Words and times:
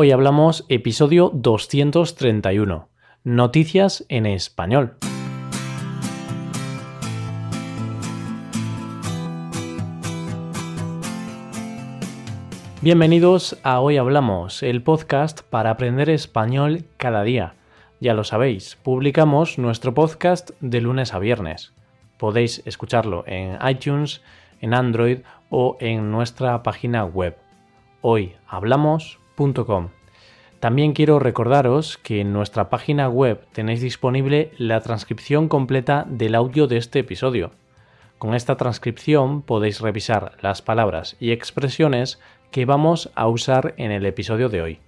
Hoy 0.00 0.12
hablamos 0.12 0.64
episodio 0.68 1.32
231, 1.34 2.88
Noticias 3.24 4.06
en 4.08 4.26
español. 4.26 4.96
Bienvenidos 12.80 13.58
a 13.64 13.80
Hoy 13.80 13.96
Hablamos, 13.96 14.62
el 14.62 14.84
podcast 14.84 15.40
para 15.42 15.70
aprender 15.70 16.10
español 16.10 16.84
cada 16.96 17.24
día. 17.24 17.56
Ya 17.98 18.14
lo 18.14 18.22
sabéis, 18.22 18.76
publicamos 18.76 19.58
nuestro 19.58 19.94
podcast 19.94 20.52
de 20.60 20.80
lunes 20.80 21.12
a 21.12 21.18
viernes. 21.18 21.72
Podéis 22.18 22.62
escucharlo 22.66 23.24
en 23.26 23.58
iTunes, 23.68 24.22
en 24.60 24.74
Android 24.74 25.22
o 25.50 25.76
en 25.80 26.12
nuestra 26.12 26.62
página 26.62 27.04
web 27.04 27.36
También 30.60 30.92
quiero 30.92 31.20
recordaros 31.20 31.96
que 31.98 32.20
en 32.20 32.32
nuestra 32.32 32.68
página 32.68 33.08
web 33.08 33.40
tenéis 33.52 33.80
disponible 33.80 34.50
la 34.58 34.80
transcripción 34.80 35.48
completa 35.48 36.04
del 36.08 36.34
audio 36.34 36.66
de 36.66 36.78
este 36.78 36.98
episodio. 36.98 37.52
Con 38.18 38.34
esta 38.34 38.56
transcripción 38.56 39.42
podéis 39.42 39.80
revisar 39.80 40.32
las 40.40 40.60
palabras 40.60 41.16
y 41.20 41.30
expresiones 41.30 42.18
que 42.50 42.64
vamos 42.64 43.10
a 43.14 43.28
usar 43.28 43.74
en 43.76 43.92
el 43.92 44.06
episodio 44.06 44.48
de 44.48 44.62
hoy. 44.62 44.78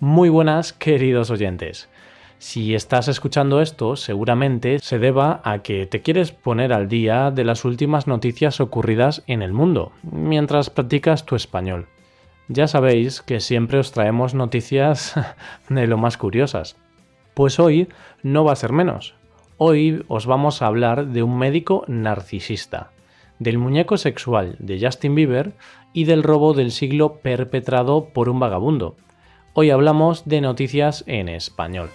Muy 0.00 0.30
buenas 0.30 0.72
queridos 0.72 1.30
oyentes. 1.30 1.90
Si 2.38 2.74
estás 2.74 3.08
escuchando 3.08 3.60
esto, 3.60 3.96
seguramente 3.96 4.78
se 4.78 4.98
deba 4.98 5.42
a 5.44 5.58
que 5.58 5.86
te 5.86 6.00
quieres 6.00 6.32
poner 6.32 6.72
al 6.72 6.88
día 6.88 7.30
de 7.30 7.44
las 7.44 7.66
últimas 7.66 8.06
noticias 8.06 8.60
ocurridas 8.60 9.22
en 9.26 9.42
el 9.42 9.52
mundo, 9.52 9.92
mientras 10.02 10.70
practicas 10.70 11.26
tu 11.26 11.36
español. 11.36 11.86
Ya 12.48 12.68
sabéis 12.68 13.22
que 13.22 13.40
siempre 13.40 13.78
os 13.78 13.92
traemos 13.92 14.34
noticias 14.34 15.14
de 15.68 15.86
lo 15.86 15.96
más 15.96 16.16
curiosas. 16.16 16.76
Pues 17.32 17.58
hoy 17.58 17.88
no 18.22 18.44
va 18.44 18.52
a 18.52 18.56
ser 18.56 18.72
menos. 18.72 19.14
Hoy 19.56 20.04
os 20.08 20.26
vamos 20.26 20.60
a 20.60 20.66
hablar 20.66 21.06
de 21.06 21.22
un 21.22 21.38
médico 21.38 21.84
narcisista, 21.88 22.90
del 23.38 23.58
muñeco 23.58 23.96
sexual 23.96 24.56
de 24.58 24.78
Justin 24.80 25.14
Bieber 25.14 25.52
y 25.92 26.04
del 26.04 26.22
robo 26.22 26.54
del 26.54 26.70
siglo 26.70 27.20
perpetrado 27.22 28.06
por 28.12 28.28
un 28.28 28.40
vagabundo. 28.40 28.96
Hoy 29.54 29.70
hablamos 29.70 30.26
de 30.26 30.40
noticias 30.40 31.04
en 31.06 31.28
español. 31.28 31.88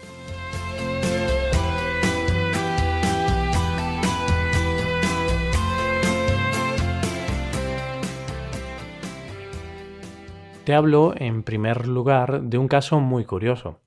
Te 10.69 10.75
hablo, 10.75 11.15
en 11.17 11.41
primer 11.41 11.87
lugar, 11.87 12.43
de 12.43 12.59
un 12.59 12.67
caso 12.67 12.99
muy 12.99 13.25
curioso. 13.25 13.79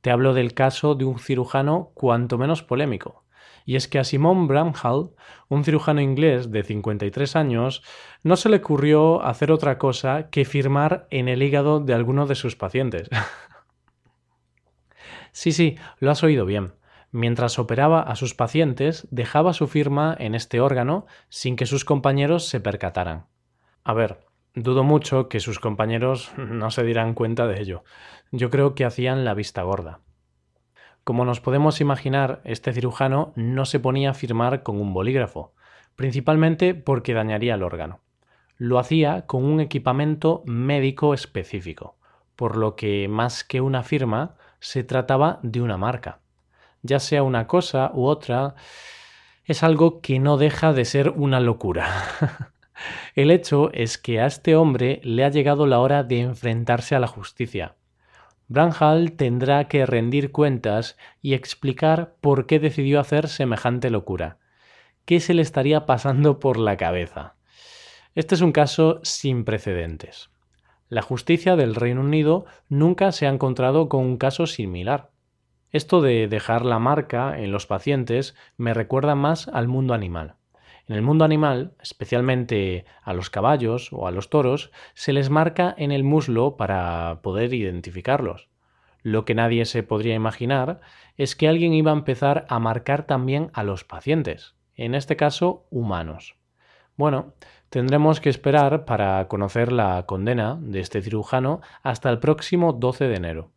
Te 0.00 0.10
hablo 0.10 0.34
del 0.34 0.52
caso 0.52 0.96
de 0.96 1.04
un 1.04 1.20
cirujano 1.20 1.92
cuanto 1.94 2.38
menos 2.38 2.64
polémico. 2.64 3.24
Y 3.64 3.76
es 3.76 3.86
que 3.86 4.00
a 4.00 4.02
Simon 4.02 4.48
Bramhall, 4.48 5.12
un 5.48 5.62
cirujano 5.62 6.00
inglés 6.00 6.50
de 6.50 6.64
53 6.64 7.36
años, 7.36 7.84
no 8.24 8.34
se 8.34 8.48
le 8.48 8.56
ocurrió 8.56 9.22
hacer 9.22 9.52
otra 9.52 9.78
cosa 9.78 10.28
que 10.30 10.44
firmar 10.44 11.06
en 11.10 11.28
el 11.28 11.40
hígado 11.40 11.78
de 11.78 11.94
alguno 11.94 12.26
de 12.26 12.34
sus 12.34 12.56
pacientes. 12.56 13.08
sí, 15.30 15.52
sí, 15.52 15.76
lo 16.00 16.10
has 16.10 16.24
oído 16.24 16.46
bien. 16.46 16.74
Mientras 17.12 17.60
operaba 17.60 18.00
a 18.00 18.16
sus 18.16 18.34
pacientes, 18.34 19.06
dejaba 19.12 19.52
su 19.52 19.68
firma 19.68 20.16
en 20.18 20.34
este 20.34 20.60
órgano 20.60 21.06
sin 21.28 21.54
que 21.54 21.66
sus 21.66 21.84
compañeros 21.84 22.48
se 22.48 22.58
percataran. 22.58 23.26
A 23.84 23.94
ver, 23.94 24.18
Dudo 24.56 24.84
mucho 24.84 25.28
que 25.28 25.40
sus 25.40 25.58
compañeros 25.58 26.32
no 26.36 26.70
se 26.70 26.84
dieran 26.84 27.14
cuenta 27.14 27.48
de 27.48 27.60
ello. 27.60 27.82
Yo 28.30 28.50
creo 28.50 28.76
que 28.76 28.84
hacían 28.84 29.24
la 29.24 29.34
vista 29.34 29.62
gorda. 29.62 29.98
Como 31.02 31.24
nos 31.24 31.40
podemos 31.40 31.80
imaginar, 31.80 32.40
este 32.44 32.72
cirujano 32.72 33.32
no 33.34 33.64
se 33.64 33.80
ponía 33.80 34.10
a 34.10 34.14
firmar 34.14 34.62
con 34.62 34.80
un 34.80 34.94
bolígrafo, 34.94 35.54
principalmente 35.96 36.74
porque 36.74 37.14
dañaría 37.14 37.54
el 37.54 37.64
órgano. 37.64 37.98
Lo 38.56 38.78
hacía 38.78 39.26
con 39.26 39.44
un 39.44 39.58
equipamiento 39.58 40.44
médico 40.46 41.14
específico, 41.14 41.96
por 42.36 42.56
lo 42.56 42.76
que 42.76 43.08
más 43.08 43.42
que 43.42 43.60
una 43.60 43.82
firma, 43.82 44.36
se 44.60 44.84
trataba 44.84 45.40
de 45.42 45.62
una 45.62 45.76
marca. 45.76 46.20
Ya 46.82 47.00
sea 47.00 47.24
una 47.24 47.48
cosa 47.48 47.90
u 47.92 48.06
otra, 48.06 48.54
es 49.44 49.64
algo 49.64 50.00
que 50.00 50.20
no 50.20 50.36
deja 50.36 50.72
de 50.72 50.84
ser 50.84 51.10
una 51.10 51.40
locura. 51.40 51.88
El 53.14 53.30
hecho 53.30 53.70
es 53.72 53.98
que 53.98 54.20
a 54.20 54.26
este 54.26 54.56
hombre 54.56 55.00
le 55.04 55.24
ha 55.24 55.28
llegado 55.28 55.66
la 55.66 55.78
hora 55.80 56.02
de 56.02 56.20
enfrentarse 56.20 56.94
a 56.94 57.00
la 57.00 57.06
justicia. 57.06 57.76
Branhall 58.48 59.12
tendrá 59.12 59.68
que 59.68 59.86
rendir 59.86 60.30
cuentas 60.30 60.98
y 61.22 61.34
explicar 61.34 62.14
por 62.20 62.46
qué 62.46 62.58
decidió 62.60 63.00
hacer 63.00 63.28
semejante 63.28 63.90
locura. 63.90 64.38
¿Qué 65.04 65.20
se 65.20 65.34
le 65.34 65.42
estaría 65.42 65.86
pasando 65.86 66.40
por 66.40 66.58
la 66.58 66.76
cabeza? 66.76 67.36
Este 68.14 68.34
es 68.34 68.42
un 68.42 68.52
caso 68.52 69.00
sin 69.02 69.44
precedentes. 69.44 70.30
La 70.88 71.02
justicia 71.02 71.56
del 71.56 71.74
Reino 71.74 72.02
Unido 72.02 72.44
nunca 72.68 73.12
se 73.12 73.26
ha 73.26 73.30
encontrado 73.30 73.88
con 73.88 74.04
un 74.04 74.18
caso 74.18 74.46
similar. 74.46 75.10
Esto 75.70 76.02
de 76.02 76.28
dejar 76.28 76.64
la 76.64 76.78
marca 76.78 77.38
en 77.38 77.50
los 77.50 77.66
pacientes 77.66 78.36
me 78.56 78.74
recuerda 78.74 79.14
más 79.14 79.48
al 79.48 79.66
mundo 79.66 79.94
animal. 79.94 80.36
En 80.86 80.96
el 80.96 81.02
mundo 81.02 81.24
animal, 81.24 81.72
especialmente 81.80 82.84
a 83.02 83.14
los 83.14 83.30
caballos 83.30 83.90
o 83.92 84.06
a 84.06 84.10
los 84.10 84.28
toros, 84.28 84.70
se 84.92 85.14
les 85.14 85.30
marca 85.30 85.74
en 85.78 85.92
el 85.92 86.04
muslo 86.04 86.56
para 86.56 87.20
poder 87.22 87.54
identificarlos. 87.54 88.48
Lo 89.02 89.24
que 89.24 89.34
nadie 89.34 89.64
se 89.64 89.82
podría 89.82 90.14
imaginar 90.14 90.80
es 91.16 91.36
que 91.36 91.48
alguien 91.48 91.72
iba 91.72 91.90
a 91.90 91.94
empezar 91.94 92.46
a 92.48 92.58
marcar 92.58 93.06
también 93.06 93.50
a 93.54 93.62
los 93.62 93.84
pacientes, 93.84 94.56
en 94.74 94.94
este 94.94 95.16
caso 95.16 95.66
humanos. 95.70 96.36
Bueno, 96.96 97.34
tendremos 97.70 98.20
que 98.20 98.30
esperar 98.30 98.84
para 98.84 99.26
conocer 99.28 99.72
la 99.72 100.04
condena 100.06 100.58
de 100.60 100.80
este 100.80 101.02
cirujano 101.02 101.60
hasta 101.82 102.10
el 102.10 102.18
próximo 102.18 102.72
12 102.72 103.08
de 103.08 103.16
enero. 103.16 103.50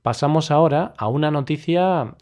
Pasamos 0.00 0.50
ahora 0.50 0.94
a 0.96 1.06
una 1.08 1.30
noticia 1.30 2.14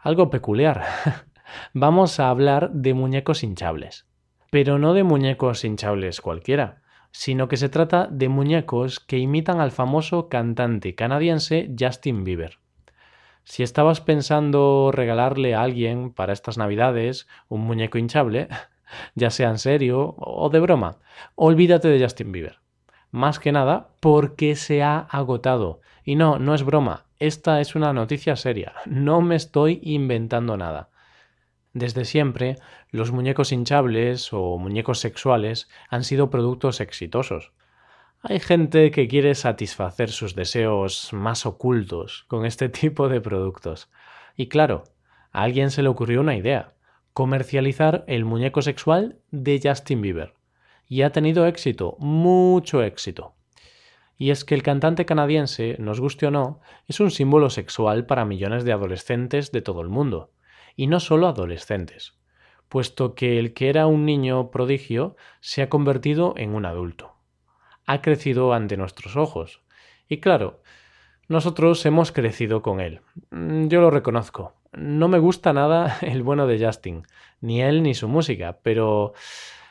algo 0.00 0.30
peculiar. 0.30 0.84
vamos 1.72 2.20
a 2.20 2.30
hablar 2.30 2.70
de 2.72 2.94
muñecos 2.94 3.42
hinchables. 3.42 4.06
Pero 4.50 4.78
no 4.78 4.94
de 4.94 5.04
muñecos 5.04 5.64
hinchables 5.64 6.20
cualquiera, 6.20 6.82
sino 7.10 7.48
que 7.48 7.56
se 7.56 7.68
trata 7.68 8.08
de 8.10 8.28
muñecos 8.28 9.00
que 9.00 9.18
imitan 9.18 9.60
al 9.60 9.70
famoso 9.70 10.28
cantante 10.28 10.94
canadiense 10.94 11.70
Justin 11.78 12.24
Bieber. 12.24 12.58
Si 13.44 13.62
estabas 13.62 14.00
pensando 14.00 14.90
regalarle 14.92 15.54
a 15.54 15.62
alguien 15.62 16.12
para 16.12 16.32
estas 16.32 16.58
navidades 16.58 17.26
un 17.48 17.62
muñeco 17.62 17.96
hinchable, 17.96 18.48
ya 19.14 19.30
sea 19.30 19.48
en 19.48 19.58
serio 19.58 20.14
o 20.18 20.50
de 20.50 20.60
broma, 20.60 20.98
olvídate 21.36 21.88
de 21.88 22.02
Justin 22.02 22.32
Bieber. 22.32 22.58
Más 23.10 23.38
que 23.38 23.52
nada 23.52 23.88
porque 24.00 24.56
se 24.56 24.82
ha 24.82 24.98
agotado. 24.98 25.80
Y 26.04 26.16
no, 26.16 26.38
no 26.38 26.54
es 26.54 26.64
broma, 26.64 27.06
esta 27.18 27.62
es 27.62 27.74
una 27.74 27.94
noticia 27.94 28.36
seria, 28.36 28.74
no 28.84 29.22
me 29.22 29.36
estoy 29.36 29.80
inventando 29.82 30.56
nada. 30.56 30.90
Desde 31.76 32.06
siempre, 32.06 32.56
los 32.90 33.12
muñecos 33.12 33.52
hinchables 33.52 34.32
o 34.32 34.56
muñecos 34.56 34.98
sexuales 34.98 35.68
han 35.90 36.04
sido 36.04 36.30
productos 36.30 36.80
exitosos. 36.80 37.52
Hay 38.22 38.40
gente 38.40 38.90
que 38.90 39.06
quiere 39.08 39.34
satisfacer 39.34 40.08
sus 40.08 40.34
deseos 40.34 41.12
más 41.12 41.44
ocultos 41.44 42.24
con 42.28 42.46
este 42.46 42.68
tipo 42.80 43.10
de 43.10 43.20
productos. 43.20 43.90
Y 44.38 44.48
claro, 44.48 44.84
a 45.32 45.42
alguien 45.42 45.70
se 45.70 45.82
le 45.82 45.90
ocurrió 45.90 46.22
una 46.22 46.34
idea, 46.34 46.72
comercializar 47.12 48.04
el 48.06 48.24
muñeco 48.24 48.62
sexual 48.62 49.18
de 49.30 49.60
Justin 49.62 50.00
Bieber. 50.00 50.32
Y 50.88 51.02
ha 51.02 51.12
tenido 51.12 51.46
éxito, 51.46 51.98
mucho 51.98 52.82
éxito. 52.82 53.34
Y 54.16 54.30
es 54.30 54.46
que 54.46 54.54
el 54.54 54.62
cantante 54.62 55.04
canadiense, 55.04 55.76
nos 55.78 56.00
guste 56.00 56.26
o 56.26 56.30
no, 56.30 56.60
es 56.88 57.00
un 57.00 57.10
símbolo 57.10 57.50
sexual 57.50 58.06
para 58.06 58.24
millones 58.24 58.64
de 58.64 58.72
adolescentes 58.72 59.52
de 59.52 59.60
todo 59.60 59.82
el 59.82 59.90
mundo 59.90 60.30
y 60.76 60.86
no 60.86 61.00
solo 61.00 61.26
adolescentes, 61.26 62.18
puesto 62.68 63.14
que 63.14 63.38
el 63.38 63.54
que 63.54 63.68
era 63.68 63.86
un 63.86 64.04
niño 64.04 64.50
prodigio 64.50 65.16
se 65.40 65.62
ha 65.62 65.68
convertido 65.68 66.34
en 66.36 66.54
un 66.54 66.66
adulto. 66.66 67.16
Ha 67.86 68.02
crecido 68.02 68.52
ante 68.52 68.76
nuestros 68.76 69.16
ojos. 69.16 69.62
Y 70.08 70.20
claro, 70.20 70.60
nosotros 71.28 71.84
hemos 71.86 72.12
crecido 72.12 72.62
con 72.62 72.80
él. 72.80 73.00
Mm, 73.30 73.68
yo 73.68 73.80
lo 73.80 73.90
reconozco. 73.90 74.54
No 74.72 75.08
me 75.08 75.18
gusta 75.18 75.52
nada 75.52 75.98
el 76.02 76.22
bueno 76.22 76.46
de 76.46 76.64
Justin, 76.64 77.04
ni 77.40 77.62
él 77.62 77.82
ni 77.82 77.94
su 77.94 78.08
música, 78.08 78.58
pero 78.62 79.14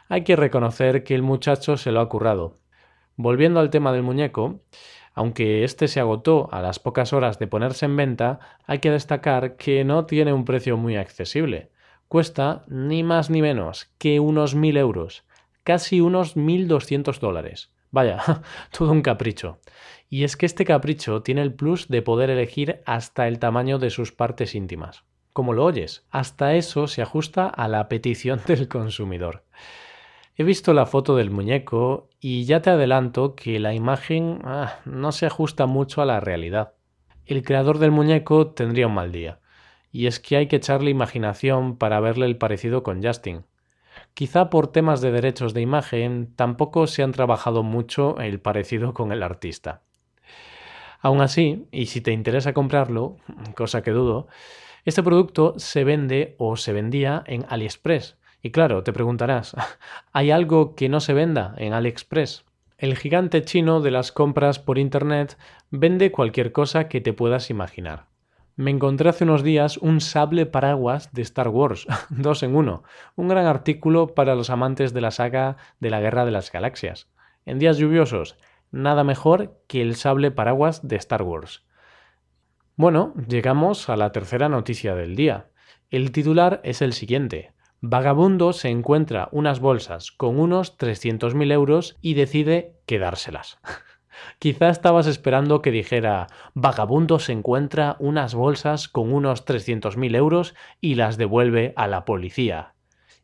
hay 0.10 0.24
que 0.24 0.36
reconocer 0.36 1.04
que 1.04 1.16
el 1.16 1.22
muchacho 1.22 1.78
se 1.78 1.92
lo 1.92 2.02
ha 2.02 2.10
currado. 2.10 2.60
Volviendo 3.16 3.60
al 3.60 3.70
tema 3.70 3.94
del 3.94 4.04
muñeco, 4.04 4.62
aunque 5.16 5.64
este 5.64 5.88
se 5.88 6.00
agotó 6.00 6.50
a 6.52 6.62
las 6.62 6.78
pocas 6.78 7.14
horas 7.14 7.40
de 7.40 7.48
ponerse 7.48 7.86
en 7.86 7.96
venta, 7.96 8.40
hay 8.68 8.80
que 8.80 8.92
destacar 8.92 9.56
que 9.56 9.84
no 9.84 10.06
tiene 10.06 10.34
un 10.34 10.46
precio 10.46 10.78
muy 10.78 10.98
accesible. 10.98 11.72
Cuesta 12.08 12.64
ni 12.68 13.02
más 13.02 13.32
ni 13.32 13.42
menos 13.42 13.90
que 13.98 14.20
unos 14.20 14.54
mil 14.54 14.78
euros, 14.78 15.24
casi 15.64 16.02
unos 16.02 16.38
1.200 16.38 17.18
dólares, 17.20 17.72
Vaya, 17.96 18.22
todo 18.78 18.92
un 18.92 19.02
capricho. 19.02 19.60
Y 20.10 20.26
es 20.26 20.36
que 20.36 20.46
este 20.46 20.66
capricho 20.66 21.22
tiene 21.22 21.42
el 21.42 21.54
plus 21.54 21.88
de 21.88 22.02
poder 22.02 22.30
elegir 22.30 22.82
hasta 22.86 23.26
el 23.30 23.40
tamaño 23.40 23.80
de 23.80 23.90
sus 23.90 24.12
partes 24.12 24.54
íntimas. 24.54 25.06
Como 25.32 25.54
lo 25.54 25.64
oyes, 25.64 26.06
hasta 26.12 26.56
eso 26.56 26.88
se 26.88 27.02
ajusta 27.02 27.48
a 27.48 27.70
la 27.70 27.88
petición 27.88 28.42
del 28.48 28.68
consumidor. 28.68 29.46
He 30.38 30.44
visto 30.44 30.74
la 30.74 30.86
foto 30.86 31.16
del 31.16 31.32
muñeco 31.32 32.10
y 32.20 32.44
ya 32.44 32.62
te 32.62 32.70
adelanto 32.70 33.36
que 33.36 33.58
la 33.58 33.74
imagen 33.74 34.40
ah, 34.44 34.80
no 34.84 35.14
se 35.14 35.26
ajusta 35.26 35.66
mucho 35.66 36.02
a 36.02 36.06
la 36.06 36.20
realidad. 36.20 36.74
El 37.26 37.42
creador 37.42 37.80
del 37.80 37.92
muñeco 37.92 38.48
tendría 38.48 38.88
un 38.88 38.96
mal 38.96 39.14
día, 39.14 39.40
y 39.94 40.08
es 40.08 40.20
que 40.20 40.36
hay 40.36 40.48
que 40.48 40.58
echarle 40.58 40.92
imaginación 40.92 41.78
para 41.78 42.02
verle 42.02 42.26
el 42.26 42.38
parecido 42.38 42.84
con 42.84 43.02
Justin. 43.02 43.46
Quizá 44.14 44.50
por 44.50 44.68
temas 44.68 45.00
de 45.00 45.12
derechos 45.12 45.54
de 45.54 45.62
imagen 45.62 46.36
tampoco 46.36 46.86
se 46.86 47.02
han 47.02 47.14
trabajado 47.14 47.64
mucho 47.64 48.20
el 48.20 48.42
parecido 48.42 48.94
con 48.94 49.14
el 49.14 49.24
artista. 49.24 49.84
Aún 51.00 51.22
así, 51.22 51.68
y 51.72 51.86
si 51.86 52.02
te 52.02 52.12
interesa 52.12 52.54
comprarlo, 52.54 53.18
cosa 53.56 53.84
que 53.84 53.92
dudo, 53.92 54.28
este 54.84 55.02
producto 55.02 55.54
se 55.58 55.86
vende 55.86 56.36
o 56.40 56.58
se 56.58 56.74
vendía 56.74 57.24
en 57.26 57.46
AliExpress. 57.48 58.18
Y 58.46 58.52
claro, 58.52 58.84
te 58.84 58.94
preguntarás, 58.94 59.56
¿hay 60.14 60.30
algo 60.30 60.76
que 60.76 60.88
no 60.88 61.00
se 61.00 61.16
venda 61.16 61.56
en 61.58 61.74
AliExpress? 61.74 62.46
El 62.78 62.96
gigante 62.96 63.42
chino 63.42 63.82
de 63.82 63.90
las 63.90 64.12
compras 64.12 64.60
por 64.60 64.78
Internet 64.78 65.36
vende 65.72 66.12
cualquier 66.12 66.52
cosa 66.52 66.88
que 66.88 67.02
te 67.02 67.12
puedas 67.12 67.50
imaginar. 67.50 68.06
Me 68.56 68.70
encontré 68.70 69.10
hace 69.10 69.24
unos 69.24 69.42
días 69.42 69.78
un 69.78 70.00
sable 70.00 70.46
paraguas 70.46 71.12
de 71.12 71.24
Star 71.24 71.48
Wars, 71.48 71.88
dos 72.12 72.44
en 72.44 72.56
uno, 72.56 72.84
un 73.16 73.30
gran 73.30 73.48
artículo 73.48 74.14
para 74.14 74.36
los 74.36 74.52
amantes 74.52 74.94
de 74.94 75.02
la 75.02 75.10
saga 75.10 75.58
de 75.80 75.90
la 75.90 76.00
Guerra 76.00 76.24
de 76.24 76.30
las 76.30 76.52
Galaxias. 76.52 77.10
En 77.48 77.58
días 77.58 77.80
lluviosos, 77.80 78.38
nada 78.70 79.04
mejor 79.04 79.60
que 79.68 79.82
el 79.82 79.96
sable 79.96 80.30
paraguas 80.30 80.88
de 80.88 80.98
Star 80.98 81.24
Wars. 81.24 81.66
Bueno, 82.76 83.16
llegamos 83.28 83.90
a 83.90 83.98
la 83.98 84.12
tercera 84.12 84.50
noticia 84.50 84.94
del 84.94 85.16
día. 85.16 85.48
El 85.90 86.12
titular 86.12 86.62
es 86.64 86.84
el 86.84 86.94
siguiente. 86.94 87.55
Vagabundo 87.88 88.52
se 88.52 88.70
encuentra 88.70 89.30
unas 89.32 89.60
bolsas 89.60 90.12
con 90.12 90.40
unos 90.40 90.76
300.000 90.80 91.52
euros 91.52 91.96
y 92.02 92.16
decide 92.16 92.80
quedárselas. 92.88 93.60
Quizá 94.40 94.70
estabas 94.70 95.06
esperando 95.06 95.62
que 95.62 95.70
dijera 95.70 96.26
Vagabundo 96.56 97.20
se 97.20 97.34
encuentra 97.34 97.96
unas 98.00 98.34
bolsas 98.34 98.88
con 98.88 99.14
unos 99.14 99.46
300.000 99.46 100.16
euros 100.16 100.56
y 100.82 100.96
las 100.96 101.18
devuelve 101.18 101.74
a 101.76 101.88
la 101.88 102.06
policía. 102.06 102.74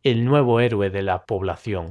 El 0.04 0.26
nuevo 0.26 0.60
héroe 0.60 0.92
de 0.92 1.02
la 1.02 1.26
población. 1.26 1.90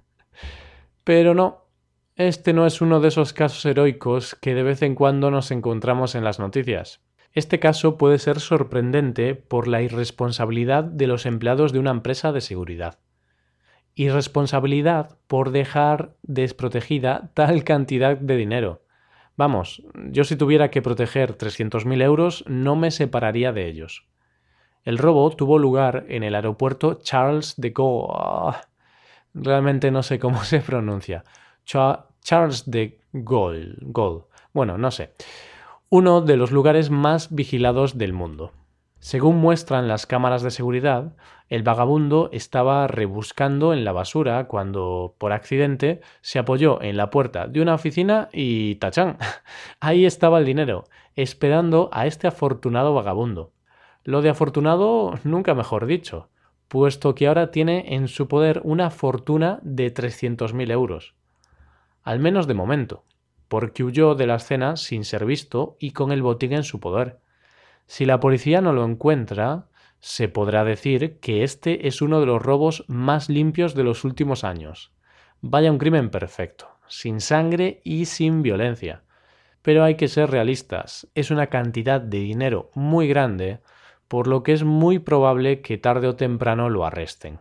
Pero 1.04 1.32
no, 1.32 1.68
este 2.16 2.52
no 2.52 2.66
es 2.66 2.82
uno 2.82 3.00
de 3.00 3.08
esos 3.08 3.32
casos 3.32 3.64
heroicos 3.64 4.34
que 4.34 4.54
de 4.54 4.62
vez 4.62 4.82
en 4.82 4.94
cuando 4.94 5.30
nos 5.30 5.50
encontramos 5.50 6.14
en 6.14 6.24
las 6.24 6.38
noticias. 6.38 7.00
Este 7.38 7.60
caso 7.60 7.96
puede 7.96 8.18
ser 8.18 8.40
sorprendente 8.40 9.36
por 9.36 9.68
la 9.68 9.80
irresponsabilidad 9.80 10.82
de 10.82 11.06
los 11.06 11.24
empleados 11.24 11.72
de 11.72 11.78
una 11.78 11.92
empresa 11.92 12.32
de 12.32 12.40
seguridad 12.40 12.98
y 13.94 14.08
responsabilidad 14.08 15.18
por 15.28 15.52
dejar 15.52 16.16
desprotegida 16.22 17.30
tal 17.34 17.62
cantidad 17.62 18.16
de 18.16 18.36
dinero. 18.36 18.82
Vamos, 19.36 19.84
yo 20.10 20.24
si 20.24 20.34
tuviera 20.34 20.72
que 20.72 20.82
proteger 20.82 21.38
300.000 21.38 22.02
euros 22.02 22.44
no 22.48 22.74
me 22.74 22.90
separaría 22.90 23.52
de 23.52 23.68
ellos. 23.68 24.08
El 24.82 24.98
robo 24.98 25.30
tuvo 25.30 25.60
lugar 25.60 26.06
en 26.08 26.24
el 26.24 26.34
aeropuerto 26.34 26.94
Charles 26.94 27.54
de 27.56 27.70
Gaulle. 27.70 28.14
Ah, 28.18 28.62
realmente 29.32 29.92
no 29.92 30.02
sé 30.02 30.18
cómo 30.18 30.42
se 30.42 30.58
pronuncia. 30.58 31.22
Charles 31.64 32.68
de 32.68 32.98
Gaulle. 33.12 33.76
Gaulle. 33.80 34.24
Bueno, 34.52 34.76
no 34.76 34.90
sé. 34.90 35.12
Uno 35.90 36.20
de 36.20 36.36
los 36.36 36.52
lugares 36.52 36.90
más 36.90 37.34
vigilados 37.34 37.96
del 37.96 38.12
mundo. 38.12 38.52
Según 38.98 39.36
muestran 39.36 39.88
las 39.88 40.04
cámaras 40.04 40.42
de 40.42 40.50
seguridad, 40.50 41.16
el 41.48 41.62
vagabundo 41.62 42.28
estaba 42.30 42.86
rebuscando 42.86 43.72
en 43.72 43.86
la 43.86 43.92
basura 43.92 44.48
cuando, 44.48 45.14
por 45.16 45.32
accidente, 45.32 46.02
se 46.20 46.38
apoyó 46.38 46.82
en 46.82 46.98
la 46.98 47.08
puerta 47.08 47.46
de 47.46 47.62
una 47.62 47.72
oficina 47.72 48.28
y 48.34 48.74
¡tachán! 48.74 49.16
Ahí 49.80 50.04
estaba 50.04 50.40
el 50.40 50.44
dinero, 50.44 50.84
esperando 51.16 51.88
a 51.90 52.06
este 52.06 52.26
afortunado 52.26 52.92
vagabundo. 52.92 53.52
Lo 54.04 54.20
de 54.20 54.28
afortunado 54.28 55.14
nunca 55.24 55.54
mejor 55.54 55.86
dicho, 55.86 56.28
puesto 56.68 57.14
que 57.14 57.28
ahora 57.28 57.50
tiene 57.50 57.94
en 57.94 58.08
su 58.08 58.28
poder 58.28 58.60
una 58.62 58.90
fortuna 58.90 59.58
de 59.62 59.94
300.000 59.94 60.70
euros. 60.70 61.14
Al 62.02 62.18
menos 62.18 62.46
de 62.46 62.52
momento, 62.52 63.04
porque 63.48 63.82
huyó 63.82 64.14
de 64.14 64.26
la 64.26 64.36
escena 64.36 64.76
sin 64.76 65.04
ser 65.04 65.24
visto 65.24 65.76
y 65.80 65.92
con 65.92 66.12
el 66.12 66.22
botín 66.22 66.52
en 66.52 66.64
su 66.64 66.80
poder. 66.80 67.18
Si 67.86 68.04
la 68.04 68.20
policía 68.20 68.60
no 68.60 68.72
lo 68.72 68.84
encuentra, 68.84 69.66
se 70.00 70.28
podrá 70.28 70.64
decir 70.64 71.18
que 71.20 71.42
este 71.42 71.88
es 71.88 72.02
uno 72.02 72.20
de 72.20 72.26
los 72.26 72.40
robos 72.40 72.84
más 72.86 73.28
limpios 73.28 73.74
de 73.74 73.84
los 73.84 74.04
últimos 74.04 74.44
años. 74.44 74.92
Vaya 75.40 75.72
un 75.72 75.78
crimen 75.78 76.10
perfecto, 76.10 76.68
sin 76.86 77.20
sangre 77.20 77.80
y 77.84 78.04
sin 78.04 78.42
violencia. 78.42 79.02
Pero 79.62 79.82
hay 79.82 79.96
que 79.96 80.08
ser 80.08 80.30
realistas, 80.30 81.08
es 81.14 81.30
una 81.30 81.48
cantidad 81.48 82.00
de 82.00 82.18
dinero 82.18 82.70
muy 82.74 83.08
grande, 83.08 83.60
por 84.06 84.26
lo 84.26 84.42
que 84.42 84.52
es 84.52 84.64
muy 84.64 84.98
probable 84.98 85.60
que 85.60 85.78
tarde 85.78 86.08
o 86.08 86.16
temprano 86.16 86.70
lo 86.70 86.84
arresten. 86.84 87.40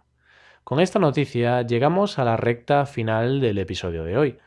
Con 0.64 0.80
esta 0.80 1.00
noticia 1.00 1.62
llegamos 1.62 2.20
a 2.20 2.26
la 2.26 2.36
recta 2.36 2.86
final 2.86 3.40
del 3.40 3.58
episodio 3.58 4.04
de 4.04 4.18
hoy. 4.18 4.38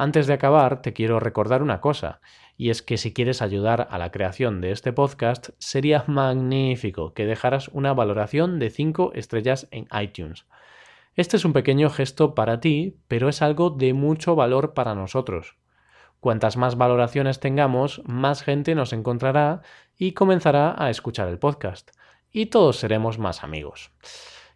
Antes 0.00 0.28
de 0.28 0.34
acabar, 0.34 0.80
te 0.80 0.92
quiero 0.92 1.18
recordar 1.18 1.60
una 1.60 1.80
cosa, 1.80 2.20
y 2.56 2.70
es 2.70 2.82
que 2.82 2.98
si 2.98 3.12
quieres 3.12 3.42
ayudar 3.42 3.88
a 3.90 3.98
la 3.98 4.12
creación 4.12 4.60
de 4.60 4.70
este 4.70 4.92
podcast, 4.92 5.48
sería 5.58 6.04
magnífico 6.06 7.14
que 7.14 7.26
dejaras 7.26 7.66
una 7.72 7.92
valoración 7.94 8.60
de 8.60 8.70
5 8.70 9.10
estrellas 9.14 9.66
en 9.72 9.88
iTunes. 10.00 10.46
Este 11.16 11.36
es 11.36 11.44
un 11.44 11.52
pequeño 11.52 11.90
gesto 11.90 12.36
para 12.36 12.60
ti, 12.60 12.96
pero 13.08 13.28
es 13.28 13.42
algo 13.42 13.70
de 13.70 13.92
mucho 13.92 14.36
valor 14.36 14.72
para 14.72 14.94
nosotros. 14.94 15.56
Cuantas 16.20 16.56
más 16.56 16.76
valoraciones 16.76 17.40
tengamos, 17.40 18.00
más 18.06 18.44
gente 18.44 18.76
nos 18.76 18.92
encontrará 18.92 19.62
y 19.96 20.12
comenzará 20.12 20.76
a 20.80 20.90
escuchar 20.90 21.26
el 21.26 21.40
podcast. 21.40 21.90
Y 22.30 22.46
todos 22.46 22.76
seremos 22.76 23.18
más 23.18 23.42
amigos. 23.42 23.90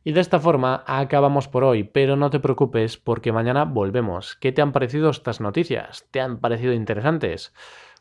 Y 0.04 0.12
de 0.12 0.20
esta 0.20 0.40
forma 0.40 0.82
acabamos 0.86 1.48
por 1.48 1.64
hoy, 1.64 1.84
pero 1.84 2.16
no 2.16 2.30
te 2.30 2.40
preocupes 2.40 2.96
porque 2.96 3.32
mañana 3.32 3.64
volvemos. 3.64 4.36
¿Qué 4.36 4.52
te 4.52 4.62
han 4.62 4.72
parecido 4.72 5.10
estas 5.10 5.40
noticias? 5.40 6.06
¿Te 6.10 6.20
han 6.20 6.38
parecido 6.38 6.72
interesantes? 6.72 7.54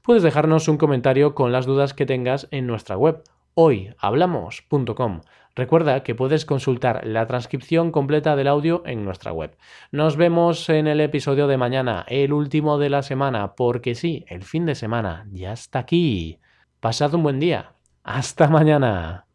Puedes 0.03 0.23
dejarnos 0.23 0.67
un 0.67 0.77
comentario 0.77 1.35
con 1.35 1.51
las 1.51 1.65
dudas 1.65 1.93
que 1.93 2.07
tengas 2.07 2.47
en 2.51 2.65
nuestra 2.65 2.97
web 2.97 3.23
hoyhablamos.com. 3.53 5.21
Recuerda 5.55 6.03
que 6.03 6.15
puedes 6.15 6.45
consultar 6.45 7.05
la 7.05 7.27
transcripción 7.27 7.91
completa 7.91 8.35
del 8.35 8.47
audio 8.47 8.83
en 8.85 9.03
nuestra 9.03 9.33
web. 9.33 9.57
Nos 9.91 10.15
vemos 10.15 10.69
en 10.69 10.87
el 10.87 11.01
episodio 11.01 11.47
de 11.47 11.57
mañana, 11.57 12.05
el 12.07 12.31
último 12.31 12.77
de 12.77 12.89
la 12.89 13.01
semana, 13.01 13.53
porque 13.55 13.95
sí, 13.95 14.25
el 14.27 14.43
fin 14.43 14.65
de 14.65 14.75
semana 14.75 15.27
ya 15.31 15.51
está 15.51 15.79
aquí. 15.79 16.39
Pasad 16.79 17.13
un 17.13 17.23
buen 17.23 17.39
día. 17.39 17.73
Hasta 18.03 18.47
mañana. 18.47 19.25